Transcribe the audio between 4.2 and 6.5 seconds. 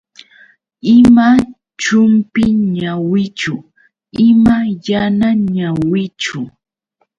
ima yana ñawichu.